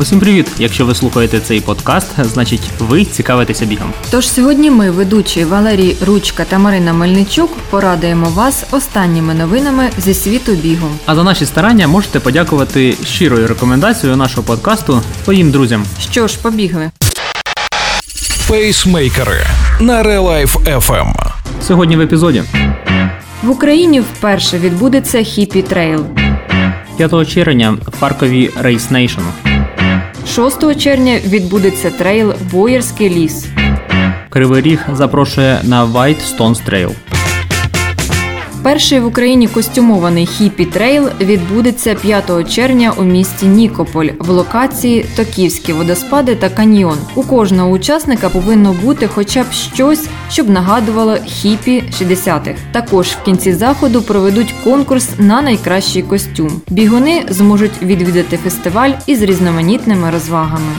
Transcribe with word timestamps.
Усім 0.00 0.20
привіт! 0.20 0.50
Якщо 0.58 0.86
ви 0.86 0.94
слухаєте 0.94 1.40
цей 1.40 1.60
подкаст, 1.60 2.06
значить 2.24 2.70
ви 2.78 3.04
цікавитеся 3.04 3.64
бігом. 3.66 3.92
Тож 4.10 4.28
сьогодні 4.28 4.70
ми, 4.70 4.90
ведучі 4.90 5.44
Валерій 5.44 5.96
Ручка 6.06 6.44
та 6.44 6.58
Марина 6.58 6.92
Мельничук, 6.92 7.50
порадуємо 7.70 8.28
вас 8.28 8.64
останніми 8.70 9.34
новинами 9.34 9.90
зі 9.98 10.14
світу 10.14 10.52
бігу. 10.52 10.88
А 11.06 11.14
за 11.14 11.24
наші 11.24 11.46
старання 11.46 11.88
можете 11.88 12.20
подякувати 12.20 12.94
щирою 13.04 13.46
рекомендацією 13.46 14.16
нашого 14.16 14.42
подкасту 14.42 15.02
своїм 15.24 15.50
друзям. 15.50 15.84
Що 16.10 16.28
ж, 16.28 16.38
побігли. 16.42 16.90
Пейсмейкери 18.48 19.40
на 19.80 20.02
Life 20.02 20.78
FM. 20.80 21.14
Сьогодні 21.66 21.96
в 21.96 22.00
епізоді 22.00 22.42
В 23.42 23.50
Україні 23.50 24.00
вперше 24.00 24.58
відбудеться 24.58 25.22
хіпі 25.22 25.62
трейл. 25.62 26.06
5 26.96 27.28
червня 27.28 27.78
в 27.86 28.00
Харкові 28.00 28.50
Race 28.62 28.92
Nation. 28.92 29.47
6 30.38 30.80
червня 30.80 31.18
відбудеться 31.26 31.90
трейл 31.90 32.34
Боярський 32.52 33.10
ліс. 33.10 33.46
Кривий 34.30 34.62
Ріг 34.62 34.84
запрошує 34.92 35.60
на 35.62 35.86
White 35.86 36.36
Stones 36.36 36.68
Trail. 36.68 37.17
Перший 38.62 39.00
в 39.00 39.06
Україні 39.06 39.48
костюмований 39.48 40.26
хіпі 40.26 40.64
трейл 40.64 41.08
відбудеться 41.20 41.94
5 41.94 42.54
червня 42.54 42.92
у 42.96 43.02
місті 43.02 43.46
Нікополь 43.46 44.08
в 44.18 44.30
локації 44.30 45.06
Токівські 45.16 45.72
водоспади 45.72 46.34
та 46.34 46.48
каньйон. 46.48 46.98
У 47.14 47.22
кожного 47.22 47.70
учасника 47.70 48.28
повинно 48.28 48.72
бути 48.82 49.06
хоча 49.06 49.42
б 49.42 49.52
щось, 49.52 50.08
щоб 50.30 50.50
нагадувало 50.50 51.16
хіпі 51.26 51.84
60-х. 52.00 52.54
Також 52.72 53.06
в 53.06 53.22
кінці 53.24 53.52
заходу 53.52 54.02
проведуть 54.02 54.54
конкурс 54.64 55.08
на 55.18 55.42
найкращий 55.42 56.02
костюм. 56.02 56.60
Бігуни 56.68 57.26
зможуть 57.28 57.82
відвідати 57.82 58.36
фестиваль 58.36 58.90
із 59.06 59.22
різноманітними 59.22 60.10
розвагами. 60.10 60.72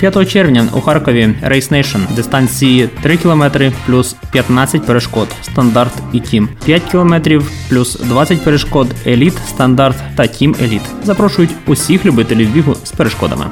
5 0.00 0.30
червня 0.30 0.68
у 0.72 0.80
Харкові 0.80 1.34
Race 1.44 1.72
Nation 1.72 2.14
дистанції 2.14 2.88
3 3.02 3.16
км 3.16 3.44
плюс 3.86 4.16
15 4.32 4.86
перешкод 4.86 5.28
стандарт 5.42 5.92
і 6.12 6.20
team, 6.20 6.48
5 6.64 6.82
км 6.82 7.14
плюс 7.68 8.00
20 8.00 8.44
перешкод 8.44 8.86
elite, 9.06 9.34
стандарт 9.48 9.96
та 10.16 10.26
team 10.26 10.56
elite. 10.62 10.82
Запрошують 11.04 11.50
усіх 11.66 12.06
любителів 12.06 12.52
бігу 12.52 12.74
з 12.84 12.92
перешкодами. 12.92 13.46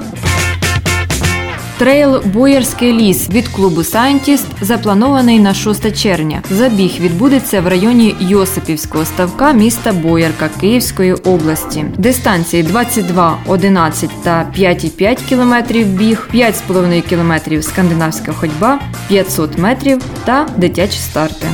Трейл 1.78 2.22
Боярський 2.24 2.92
ліс 2.92 3.30
від 3.30 3.48
клубу 3.48 3.80
Scientist 3.80 4.44
запланований 4.60 5.38
на 5.40 5.54
6 5.54 6.02
червня. 6.02 6.42
Забіг 6.50 7.00
відбудеться 7.00 7.60
в 7.60 7.68
районі 7.68 8.16
Йосипівського 8.20 9.04
ставка 9.04 9.52
міста 9.52 9.92
Боярка 9.92 10.50
Київської 10.60 11.12
області. 11.12 11.84
Дистанції 11.98 12.62
22, 12.62 13.38
11 13.46 14.10
та 14.22 14.52
5,5 14.58 15.28
км 15.28 15.78
біг, 15.98 16.28
5,5 16.34 17.02
км 17.08 17.62
скандинавська 17.62 18.32
ходьба, 18.32 18.80
500 19.08 19.58
метрів 19.58 20.02
та 20.24 20.46
дитячі 20.56 20.98
старти. 20.98 21.46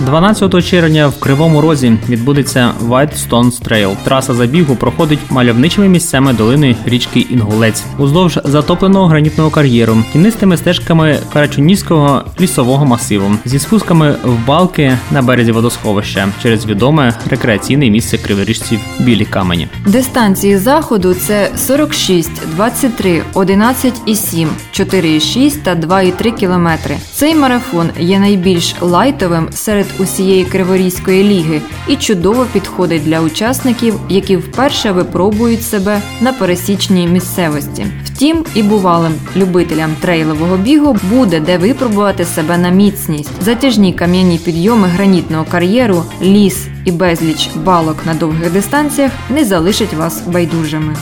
12 0.00 0.64
червня 0.64 1.08
в 1.08 1.20
Кривому 1.20 1.60
Розі 1.60 1.92
відбудеться 2.08 2.70
White 2.88 3.28
Stones 3.28 3.62
Trail. 3.62 3.96
Траса 4.04 4.34
забігу 4.34 4.76
проходить 4.76 5.18
мальовничими 5.30 5.88
місцями 5.88 6.32
долини 6.32 6.76
річки 6.84 7.20
Інгулець, 7.20 7.84
уздовж 7.98 8.40
затопленого 8.44 9.06
гранітного 9.06 9.50
кар'єру, 9.50 9.96
тінистими 10.12 10.56
стежками 10.56 11.18
Карачунівського 11.32 12.22
лісового 12.40 12.86
масиву, 12.86 13.30
зі 13.44 13.58
спусками 13.58 14.16
в 14.24 14.46
балки 14.46 14.98
на 15.10 15.22
березі 15.22 15.52
водосховища 15.52 16.28
через 16.42 16.66
відоме 16.66 17.14
рекреаційне 17.30 17.90
місце 17.90 18.18
криворіжців 18.18 18.80
Білі 19.00 19.24
Камені. 19.24 19.68
Дистанції 19.86 20.58
заходу 20.58 21.14
це 21.14 21.50
46, 21.56 22.30
23, 22.56 23.22
11,7, 23.34 24.46
4,6 24.72 25.56
та 25.62 25.74
2,3 25.74 26.34
кілометри. 26.34 26.96
Цей 27.12 27.34
марафон 27.34 27.90
є 27.98 28.18
найбільш 28.18 28.74
лайтовим 28.80 29.48
серед 29.52 29.87
усієї 29.98 30.44
Криворізької 30.44 31.24
ліги 31.24 31.60
і 31.88 31.96
чудово 31.96 32.46
підходить 32.52 33.04
для 33.04 33.20
учасників, 33.20 33.94
які 34.08 34.36
вперше 34.36 34.92
випробують 34.92 35.62
себе 35.62 36.00
на 36.20 36.32
пересічній 36.32 37.06
місцевості. 37.06 37.86
Втім, 38.04 38.44
і 38.54 38.62
бувалим 38.62 39.12
любителям 39.36 39.90
трейлового 40.00 40.56
бігу 40.56 40.96
буде 41.10 41.40
де 41.40 41.58
випробувати 41.58 42.24
себе 42.24 42.58
на 42.58 42.68
міцність. 42.68 43.30
Затяжні 43.40 43.92
кам'яні 43.92 44.38
підйоми 44.38 44.88
гранітного 44.88 45.44
кар'єру, 45.50 46.02
ліс 46.22 46.66
і 46.84 46.90
безліч 46.90 47.50
балок 47.64 47.96
на 48.06 48.14
довгих 48.14 48.52
дистанціях 48.52 49.12
не 49.30 49.44
залишать 49.44 49.94
вас 49.94 50.22
байдужими. 50.26 50.96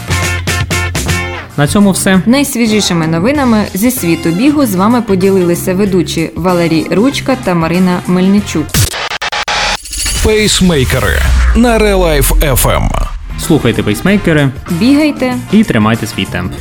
На 1.56 1.66
цьому 1.66 1.90
все. 1.90 2.20
Найсвіжішими 2.26 3.06
новинами 3.06 3.64
зі 3.74 3.90
світу 3.90 4.28
бігу 4.28 4.66
з 4.66 4.74
вами 4.74 5.02
поділилися 5.02 5.74
ведучі 5.74 6.30
Валерій 6.36 6.86
Ручка 6.90 7.36
та 7.44 7.54
Марина 7.54 8.00
Мельничук. 8.06 8.66
Пейсмейкери 10.24 11.18
на 11.54 11.78
Real 11.78 11.98
Life 11.98 12.54
FM. 12.54 12.88
Слухайте 13.46 13.82
пейсмейкери 13.82 14.48
Бігайте! 14.70 15.34
і 15.52 15.64
тримайте 15.64 16.06
свій 16.06 16.24
темп. 16.24 16.52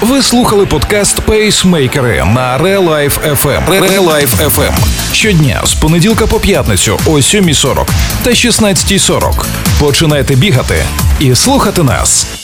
Ви 0.00 0.22
слухали 0.22 0.66
подкаст 0.66 1.20
Пейсмейкери 1.20 2.24
на 2.34 2.58
Real 2.58 2.88
Life 2.88 3.36
FM. 3.42 3.68
Real 3.68 4.26
FM. 4.48 4.72
Щодня 5.12 5.60
з 5.64 5.74
понеділка 5.74 6.26
по 6.26 6.40
п'ятницю 6.40 6.98
о 7.06 7.10
7.40 7.10 7.86
та 8.22 8.30
16.40. 8.30 9.44
Починайте 9.80 10.34
бігати 10.34 10.84
і 11.20 11.34
слухати 11.34 11.82
нас. 11.82 12.35